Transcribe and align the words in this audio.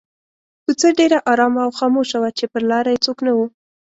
کوڅه 0.63 0.89
ډېره 0.99 1.17
آرامه 1.31 1.61
او 1.65 1.71
خاموشه 1.79 2.17
وه 2.21 2.29
چې 2.37 2.45
پر 2.51 2.61
لاره 2.71 2.89
یې 2.93 3.03
څوک 3.05 3.17
نه 3.27 3.31
وو. 3.35 3.45